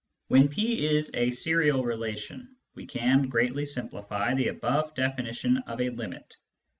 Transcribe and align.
When 0.29 0.47
P 0.47 0.87
is 0.87 1.11
a 1.13 1.29
serial 1.29 1.83
relation, 1.83 2.55
we 2.73 2.87
can 2.87 3.29
greatly 3.29 3.67
simplify 3.67 4.33
the 4.33 4.47
above 4.47 4.95
definition 4.95 5.59
of 5.67 5.79
a 5.79 5.91
limit. 5.91 6.37